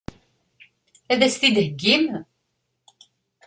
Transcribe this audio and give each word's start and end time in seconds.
Ad 1.11 1.21
as-t-id-theggim? 1.27 2.05